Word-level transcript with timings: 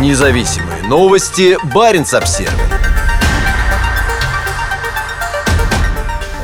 Независимые 0.00 0.82
новости. 0.88 1.56
Барин 1.72 2.02
обсерва 2.02 2.50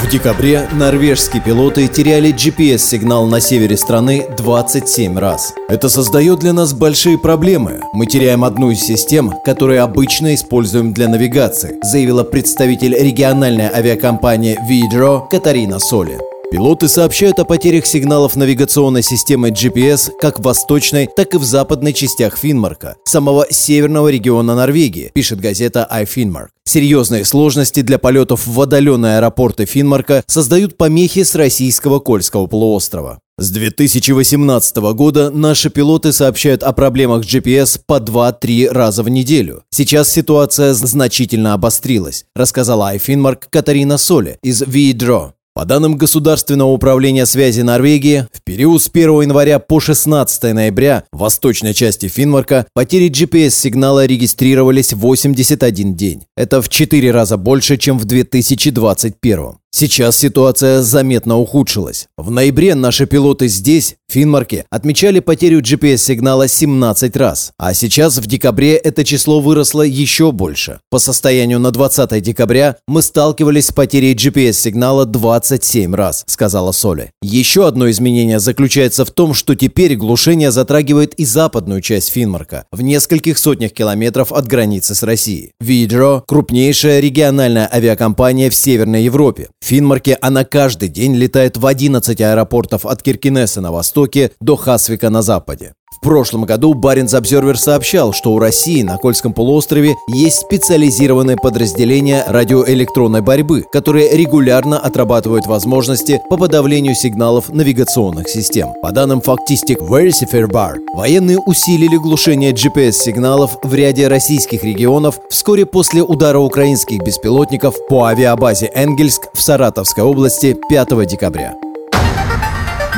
В 0.00 0.08
декабре 0.08 0.68
норвежские 0.72 1.42
пилоты 1.42 1.88
теряли 1.88 2.32
GPS-сигнал 2.32 3.26
на 3.26 3.40
севере 3.40 3.76
страны 3.76 4.28
27 4.36 5.18
раз. 5.18 5.54
Это 5.68 5.88
создает 5.88 6.38
для 6.38 6.52
нас 6.52 6.72
большие 6.72 7.18
проблемы. 7.18 7.80
Мы 7.92 8.06
теряем 8.06 8.44
одну 8.44 8.70
из 8.70 8.80
систем, 8.80 9.32
которые 9.44 9.80
обычно 9.80 10.34
используем 10.34 10.92
для 10.92 11.08
навигации, 11.08 11.80
заявила 11.82 12.22
представитель 12.22 12.94
региональной 12.94 13.66
авиакомпании 13.66 14.56
Видро 14.68 15.26
Катарина 15.28 15.80
Соли. 15.80 16.31
Пилоты 16.52 16.86
сообщают 16.86 17.38
о 17.38 17.46
потерях 17.46 17.86
сигналов 17.86 18.36
навигационной 18.36 19.02
системы 19.02 19.48
GPS 19.48 20.10
как 20.20 20.38
в 20.38 20.42
восточной, 20.42 21.08
так 21.16 21.32
и 21.32 21.38
в 21.38 21.44
западной 21.44 21.94
частях 21.94 22.36
Финмарка, 22.36 22.96
самого 23.06 23.46
северного 23.48 24.08
региона 24.08 24.54
Норвегии, 24.54 25.10
пишет 25.14 25.40
газета 25.40 25.88
iFinmark. 25.90 26.48
Серьезные 26.64 27.24
сложности 27.24 27.80
для 27.80 27.98
полетов 27.98 28.46
в 28.46 28.60
отдаленные 28.60 29.16
аэропорты 29.16 29.64
Финмарка 29.64 30.24
создают 30.26 30.76
помехи 30.76 31.22
с 31.22 31.34
российского 31.34 32.00
Кольского 32.00 32.46
полуострова. 32.46 33.18
С 33.38 33.50
2018 33.50 34.76
года 34.92 35.30
наши 35.30 35.70
пилоты 35.70 36.12
сообщают 36.12 36.62
о 36.62 36.72
проблемах 36.72 37.24
GPS 37.24 37.80
по 37.86 37.98
2-3 37.98 38.68
раза 38.68 39.02
в 39.02 39.08
неделю. 39.08 39.62
Сейчас 39.70 40.10
ситуация 40.10 40.74
значительно 40.74 41.54
обострилась, 41.54 42.26
рассказала 42.36 42.94
iFinmark 42.94 43.44
Катарина 43.48 43.96
Соли 43.96 44.38
из 44.42 44.60
Видро. 44.60 45.32
По 45.54 45.66
данным 45.66 45.98
Государственного 45.98 46.70
управления 46.70 47.26
связи 47.26 47.60
Норвегии, 47.60 48.26
в 48.32 48.42
период 48.42 48.82
с 48.82 48.88
1 48.88 49.20
января 49.20 49.58
по 49.58 49.80
16 49.80 50.54
ноября 50.54 51.04
в 51.12 51.18
восточной 51.18 51.74
части 51.74 52.08
Финмарка 52.08 52.66
потери 52.72 53.10
GPS-сигнала 53.10 54.06
регистрировались 54.06 54.94
81 54.94 55.94
день. 55.94 56.24
Это 56.38 56.62
в 56.62 56.70
4 56.70 57.10
раза 57.10 57.36
больше, 57.36 57.76
чем 57.76 57.98
в 57.98 58.06
2021. 58.06 59.61
Сейчас 59.74 60.18
ситуация 60.18 60.82
заметно 60.82 61.38
ухудшилась. 61.38 62.06
В 62.18 62.30
ноябре 62.30 62.74
наши 62.74 63.06
пилоты 63.06 63.48
здесь, 63.48 63.96
в 64.06 64.12
Финмарке, 64.12 64.66
отмечали 64.68 65.20
потерю 65.20 65.62
GPS-сигнала 65.62 66.46
17 66.46 67.16
раз, 67.16 67.52
а 67.56 67.72
сейчас 67.72 68.18
в 68.18 68.26
декабре 68.26 68.74
это 68.74 69.02
число 69.02 69.40
выросло 69.40 69.80
еще 69.80 70.30
больше. 70.30 70.80
По 70.90 70.98
состоянию 70.98 71.58
на 71.58 71.70
20 71.70 72.22
декабря 72.22 72.76
мы 72.86 73.00
сталкивались 73.00 73.68
с 73.68 73.72
потерей 73.72 74.14
GPS-сигнала 74.14 75.06
27 75.06 75.94
раз, 75.94 76.24
сказала 76.26 76.72
Соли. 76.72 77.10
Еще 77.22 77.66
одно 77.66 77.90
изменение 77.90 78.40
заключается 78.40 79.06
в 79.06 79.10
том, 79.10 79.32
что 79.32 79.54
теперь 79.54 79.96
глушение 79.96 80.50
затрагивает 80.50 81.14
и 81.14 81.24
западную 81.24 81.80
часть 81.80 82.10
Финмарка, 82.10 82.66
в 82.72 82.82
нескольких 82.82 83.38
сотнях 83.38 83.72
километров 83.72 84.32
от 84.32 84.46
границы 84.46 84.94
с 84.94 85.02
Россией. 85.02 85.52
Видро– 85.60 86.22
крупнейшая 86.28 87.00
региональная 87.00 87.70
авиакомпания 87.72 88.50
в 88.50 88.54
Северной 88.54 89.04
Европе. 89.04 89.48
В 89.62 89.64
Финмарке 89.64 90.18
она 90.20 90.44
каждый 90.44 90.88
день 90.88 91.14
летает 91.14 91.56
в 91.56 91.64
11 91.66 92.20
аэропортов 92.20 92.84
от 92.84 93.00
Киркинесса 93.00 93.60
на 93.60 93.70
востоке 93.70 94.32
до 94.40 94.56
Хасвика 94.56 95.08
на 95.08 95.22
западе. 95.22 95.74
Прошлом 96.02 96.44
году 96.46 96.74
Баренц 96.74 97.14
Обзервер 97.14 97.56
сообщал, 97.56 98.12
что 98.12 98.32
у 98.32 98.40
России 98.40 98.82
на 98.82 98.98
Кольском 98.98 99.32
полуострове 99.32 99.94
есть 100.08 100.40
специализированное 100.40 101.36
подразделение 101.36 102.24
радиоэлектронной 102.26 103.20
борьбы, 103.20 103.64
которые 103.70 104.16
регулярно 104.16 104.80
отрабатывают 104.80 105.46
возможности 105.46 106.20
по 106.28 106.36
подавлению 106.36 106.96
сигналов 106.96 107.50
навигационных 107.50 108.28
систем. 108.28 108.72
По 108.82 108.90
данным 108.90 109.20
фактистик 109.20 109.78
Versifer 109.80 110.50
Bar, 110.50 110.78
военные 110.92 111.38
усилили 111.38 111.96
глушение 111.96 112.50
GPS-сигналов 112.50 113.58
в 113.62 113.72
ряде 113.72 114.08
российских 114.08 114.64
регионов 114.64 115.20
вскоре 115.30 115.66
после 115.66 116.02
удара 116.02 116.40
украинских 116.40 117.00
беспилотников 117.04 117.76
по 117.88 118.06
авиабазе 118.06 118.72
Энгельск 118.74 119.28
в 119.34 119.40
Саратовской 119.40 120.02
области 120.02 120.58
5 120.68 121.06
декабря. 121.06 121.54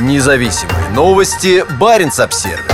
Независимые 0.00 0.88
новости. 0.94 1.64
Барин 1.78 2.10
обсервис 2.18 2.73